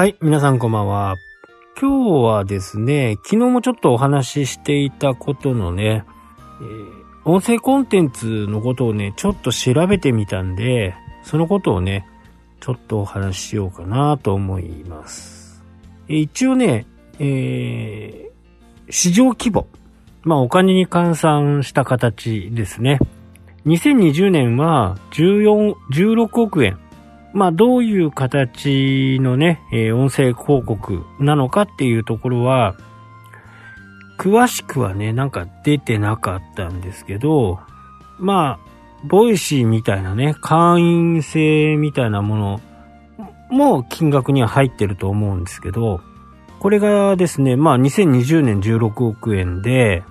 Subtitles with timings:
[0.00, 1.18] はい、皆さんこんばんは。
[1.78, 6.06] 今日はですね、昨日もちょっとお話ししていたことのね、
[6.62, 12.08] えー音声コンテンツのことをね、ちょっと調べてみたんで、そのことをね、
[12.60, 15.62] ちょっとお話ししようかなと思います。
[16.08, 16.86] えー一応ね、
[17.18, 19.66] えー市場規模。
[20.22, 23.00] まあお金に換算した形ですね。
[23.66, 26.78] 2020年は14、16億円。
[27.32, 32.76] まあどういう形のね、えー音声広告なのかっていうところは、
[34.18, 37.60] 詳しくはね、なんか出てなかったんですけど、
[38.18, 38.70] まあ、
[39.04, 42.60] Voicy みたいなね、会員制みたいなもの
[43.50, 46.00] も金額には入ってると思うんですけど、
[46.58, 50.04] これがですね、まあ2020年16億円で、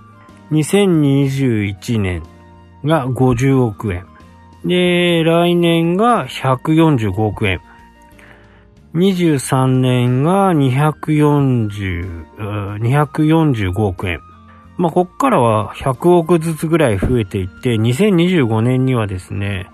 [0.52, 2.24] 2021年
[2.84, 4.08] が50億円。
[4.66, 7.62] で、来年が145億円。
[8.94, 14.20] 23年が240、245億円。
[14.78, 19.70] まあ、こっからは100億ずつぐらい増えていって、2025年にはですね、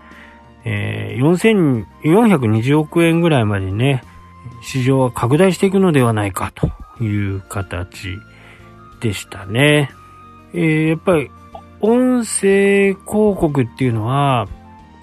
[0.65, 4.03] えー4420億円ぐらいまでね、
[4.61, 8.17] 市場は拡大していくのではないかという形
[8.99, 9.91] でしたね。
[10.53, 11.29] えーやっぱり
[11.81, 14.47] 音声広告っていうのは、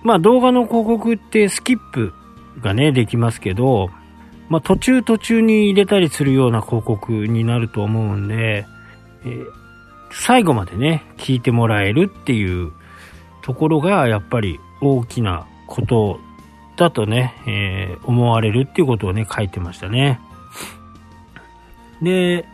[0.02, 2.12] まあ動画の広告ってスキップ
[2.60, 3.90] がね、できますけど、
[4.48, 8.66] まあ途中途中に入れたりするような広告になると思うんで、
[9.24, 9.46] えー
[10.14, 12.72] 最後までね、聞いてもらえるっていう
[13.40, 16.20] ところがやっぱり大きなこと
[16.76, 20.20] だとね、えー思われるっていうことをね、書いてましたね。
[22.02, 22.44] で、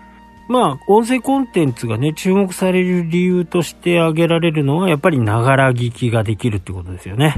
[0.49, 7.37] まあ、音声コンテンツがね、注目される理由として挙げられるのは、やっぱりながら聞きができるってことですよね。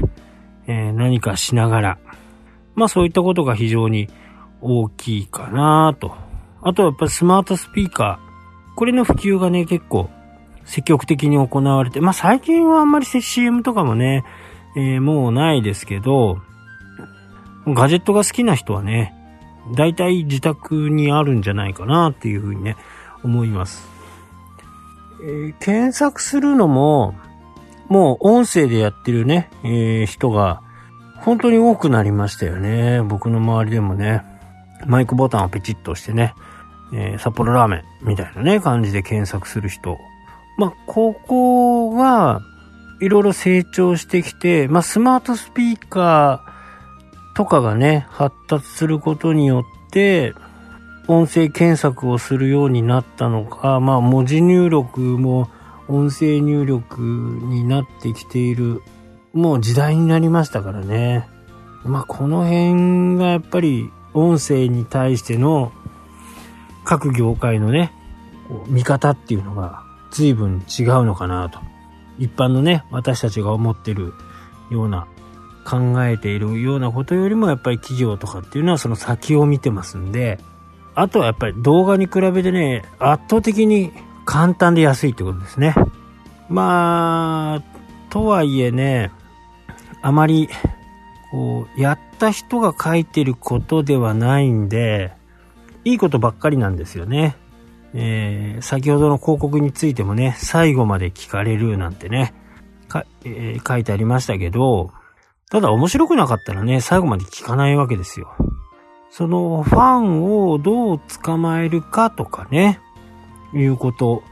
[0.67, 1.97] えー何かしながら。
[2.75, 4.07] まあ、そういったことが非常に
[4.61, 6.15] 大きいかなと。
[6.61, 8.75] あとはやっぱりスマートスピーカー。
[8.77, 10.09] これの普及がね、結構
[10.63, 14.23] 積極的に行われて、まあ、最近はあんまり CM とかもね、
[14.77, 16.39] えーもうないですけど、
[17.67, 19.13] ガジェットが好きな人はね、
[19.75, 22.77] 大体自宅にあるんじゃないかなっていうふうにね、
[23.23, 23.87] 思います。
[25.23, 27.15] えー検索するのも、
[27.87, 30.61] もう音声でやってるね、えー人が
[31.17, 33.01] 本当に多くなりましたよね。
[33.01, 34.23] 僕の周りでもね、
[34.85, 36.33] マイクボタンをペチッと押してね、
[36.93, 39.97] えー札幌ラーメンみたいなね、感じで検索する人。
[40.57, 42.41] まあ、ここが、
[42.99, 50.35] いろいろ成長してきて、まあ、スマートスピーカーとかがね、発達することによって、
[51.07, 55.49] 音声検索をするようになったのか、まあ、文字入力も
[55.87, 58.81] 音声入力になってきている、
[59.33, 61.27] もう時代になりましたからね。
[61.83, 65.71] まあ、この辺がやっぱり音声に対しての
[66.83, 67.91] 各業界のね、
[68.47, 71.59] こう見方っていうのが随分違うのかなと。
[72.19, 74.13] 一般のね、私たちが思ってる
[74.69, 75.07] ような、
[75.63, 80.39] 考えているようなことよりもやっぱり企業とかっていうのはその先を見てますんで、
[80.95, 83.91] あとはやっぱり動画に比べてね、圧倒的に
[84.25, 85.73] 簡単で安いってことですね。
[86.49, 87.63] まあ、
[88.09, 89.11] とはいえね、
[90.01, 90.49] あまり、
[91.31, 95.13] こう、やった人が書いてることではないんで、
[95.85, 97.35] いいことばっかりなんですよね。
[97.93, 102.33] えー先ほどの広告についてもね、最後まで聞かれるなんてね、
[102.87, 104.91] かえー書いてありましたけど、
[105.49, 108.33] ただ面白くなかったらね、最後まで聞かないわけですよ。
[109.11, 112.79] そのファンをどう捕まえるかとかね、
[113.53, 114.23] いうこと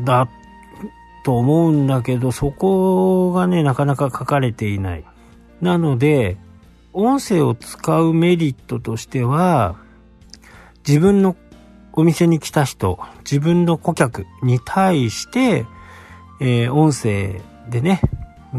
[0.00, 0.28] だ
[1.24, 5.04] と思うんだけど、そこがね、なかなか書かれていない。
[5.60, 6.38] なので、
[6.92, 9.76] 音声を使うメリットとしては、
[10.86, 11.36] 自分の
[11.92, 15.66] お店に来た人、自分の顧客に対して、
[16.40, 18.00] えー音声でね、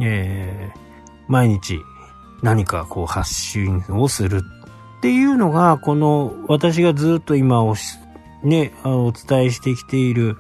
[0.02, 0.82] えー
[1.28, 1.80] 毎日
[2.44, 4.44] 何かこう発信をする
[5.02, 7.98] っていうのが、この私がずっと今おし、
[8.44, 10.38] ね、お伝えしてきている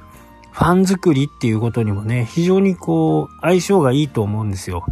[0.52, 4.86] ファン作りっていうことにもね、非常にこう相性がいいと思うんですよ。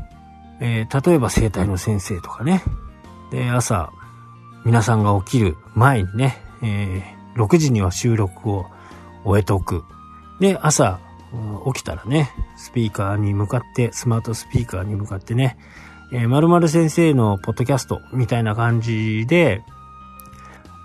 [0.59, 2.63] えー例えば生体の先生とかね。
[3.29, 3.91] で、朝、
[4.65, 8.65] 皆さんが起きる前にね、えー6時には収録を
[9.23, 9.83] 終えておく。
[10.39, 10.99] で、朝、
[11.71, 15.59] 起きたらね、スピーカーに向かって、スマートスピーカーに向かってね、
[16.11, 19.63] えー、〇〇先生のポッドキャストみたいな感じで、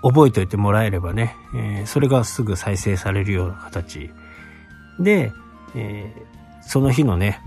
[0.03, 4.11] 覚えておいてもらえればね、えーそれがすぐ再生されるような形
[4.99, 5.31] で、
[5.75, 6.35] えー
[6.67, 7.41] その日のね、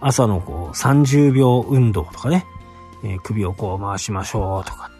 [0.00, 2.46] 朝のこう30秒運動とかね、
[3.04, 4.90] えー首をこう回しましょうとか。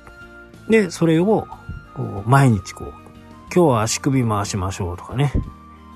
[0.69, 1.47] で、それを
[1.95, 2.89] こう毎日こう、
[3.55, 5.33] 今日は足首回しましょうとかね。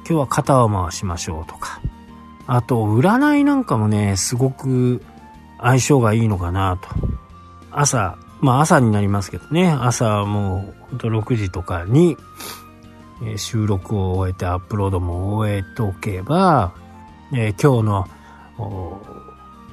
[0.08, 1.80] 今日は肩を回しましょうとか。
[2.46, 5.02] あと、占いなんかもね、すごく
[5.62, 6.88] 相性がいいのかなと。
[7.70, 12.16] 朝、まあ朝になりますけどね、朝もうほんと6時とかに、
[13.36, 16.72] 収録を終えてアップロードも終えておけば、
[17.32, 19.00] えー、今日の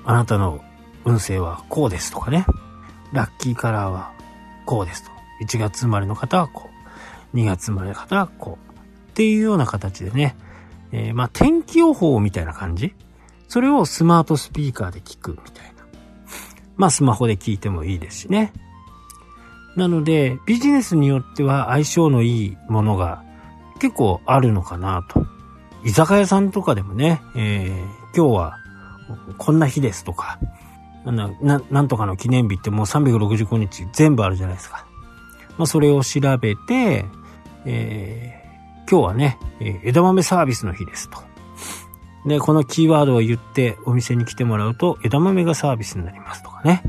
[0.06, 0.64] あなたの
[1.04, 2.46] 運勢はこうですとかね、
[3.12, 4.14] ラッキーカラーは
[4.66, 5.12] こうですと。
[5.42, 6.70] 1月生まれの方はこ
[7.34, 8.70] う、2月生まれの方はこう。
[9.12, 10.36] っていうような形でね、
[10.92, 12.94] えー、まあ天気予報みたいな感じ
[13.48, 15.79] それをスマートスピーカーで聞くみたいな。
[16.80, 18.54] まあスマホで聞いてもいいですしね。
[19.76, 23.22] なので、ビジネスによっては相性のいいものが
[23.80, 25.28] 結構あるのかなと。
[25.84, 28.58] 居酒屋さんとかでもね、えー、今日は
[29.38, 30.40] こんな日ですとか、
[31.06, 34.88] な、ななんとかの記念日ってもう365日全部あるじゃないですか。
[35.58, 37.06] まあそれを調べて、
[37.66, 39.38] えー、今日はね、
[39.84, 41.29] 枝豆サービスの日ですと。
[42.26, 46.84] で、このキーワードを言ってお店に来てもらうと枝豆がサービスになりますとかね。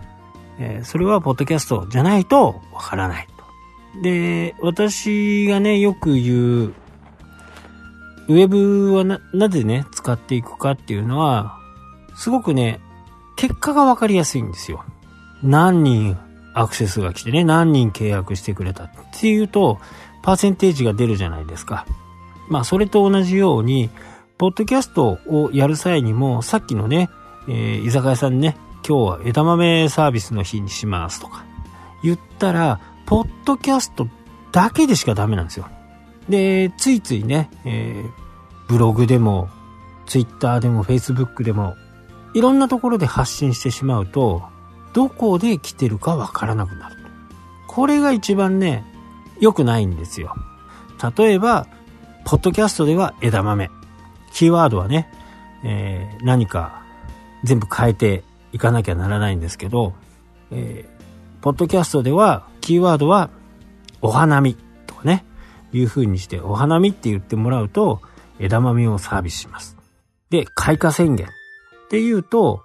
[0.58, 3.26] えー、それはポッドキャストじゃないとわからない
[3.94, 4.02] と。
[4.02, 6.74] で、私がね、よく言う、
[8.28, 11.58] ウェブはな、なぜね、使っていくかっていうのは、
[12.14, 12.80] すごくね、
[13.36, 14.84] 結果がわかりやすいんですよ。
[15.42, 16.18] 何人
[16.54, 19.78] アクセスが来てね、何人契約してくれたっていうと、
[20.22, 21.86] パーセンテージが出るじゃないですか。
[22.48, 23.88] まあ、それと同じように、
[24.40, 27.10] ポッドキャストをやる際にも、さっきのね、
[27.46, 28.56] えー、居酒屋さんね、
[28.88, 31.44] 今日は枝豆サービスの日にしますとか
[32.02, 34.08] 言ったら、ポッドキャスト
[34.50, 35.68] だけでしかダメなんですよ。
[36.30, 38.10] で、ついついね、えー、
[38.66, 39.50] ブログでも、
[40.06, 41.76] ツイッターでも、フェイスブックでも、
[42.32, 44.44] いろんなところで発信してしまうと、
[44.94, 46.96] どこで来てるかわからなくなる。
[47.68, 48.86] これが一番ね、
[49.38, 50.34] 良くないんですよ。
[51.14, 51.66] 例えば、
[52.24, 53.70] ポッドキャストでは枝豆。
[54.32, 55.08] キーワードはね、
[55.64, 56.82] えー、何か
[57.44, 59.94] 全部変えていかなきゃならないんですけど、
[60.50, 63.30] えー、ポッドキャストでは、キーワードは、
[64.02, 64.56] お花見
[64.86, 65.24] とかね、
[65.72, 68.00] いう風にして、お花見って言ってもらうと、
[68.38, 69.76] 枝豆をサービスします。
[70.30, 71.30] で、開花宣言っ
[71.90, 72.62] ていうと、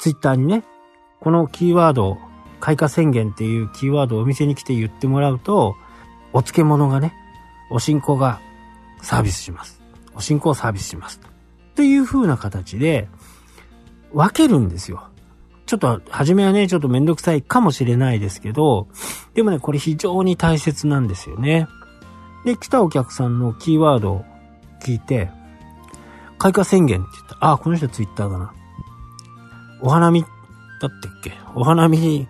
[0.00, 0.64] ツイッターにね、
[1.20, 2.18] このキーワード、
[2.60, 5.76] 開花宣言っていうキーワードをお店に来て言ってもらうと、
[6.32, 7.14] お漬物がね、
[7.70, 8.40] お新香が
[9.00, 9.81] サービスします。
[10.14, 11.20] お新香をサービスします。
[11.24, 13.08] っていう風な形で、
[14.12, 15.04] 分けるんですよ。
[15.64, 18.88] ちょっと、初めはね、ちょっとめんどくさいかもしれないですけど、
[19.32, 21.66] でもね、これ非常に大切なんですよね。
[22.44, 24.24] で、来たお客さんのキーワードを
[24.82, 25.30] 聞いて、
[26.38, 27.52] 開花宣言って言った。
[27.52, 28.52] あ、この人ツイッターだな。
[29.80, 30.30] お花見だっ
[30.80, 30.90] たっ
[31.22, 31.32] け？
[31.54, 32.28] お花見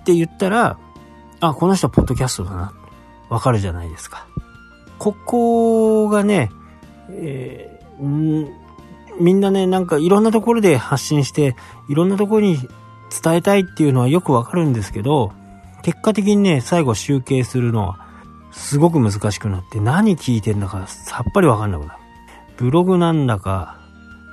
[0.00, 0.78] って言ったら、
[1.40, 2.72] あ、この人はポッドキャストだな。
[3.28, 4.26] わかるじゃないですか。
[4.98, 6.50] ここがね、
[7.10, 8.48] えー、
[9.20, 11.56] みんなね、なんかいろんなところで発信して、
[11.88, 12.56] いろんなところに
[13.22, 15.32] 伝えたいっていうのはよくわかるんですけど、
[15.82, 18.06] 結果的にね、最後集計するのは
[18.52, 21.98] すごく難しくなって何聞いてんだかさっぱりわかんなくなる。
[22.56, 23.78] ブログなんだか、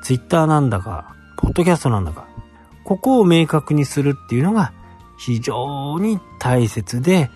[0.04, 2.28] ツイッターなんだか、ポッドキャストなんだか、
[2.83, 4.73] ここを明確にするっていうのが
[5.18, 7.30] 非常に大切で、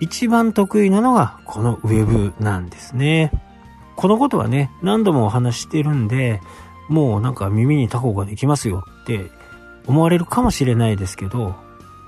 [0.00, 3.32] 一番得意なのがこのウェブなんですね。
[4.02, 6.40] このことはね、何度もお話してるんで、
[6.88, 9.30] もうなんか耳にタコができますよって
[9.86, 11.54] 思われるかもしれないですけど、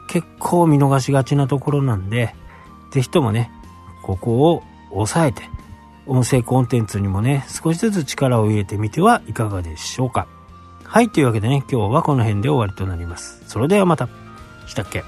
[0.08, 2.34] 結構見逃しがちなところなんで、
[2.90, 3.52] ぜひともね、
[4.02, 5.48] ここを押さえて、
[6.08, 10.26] 音声コンテンツにもね、少しずつ力を入れてみてはいかがでしょうか。
[10.82, 13.44] はい、というわけでね、今日はこの辺で終わりとなります。
[13.46, 14.08] それではまた。
[14.66, 15.04] したっけ？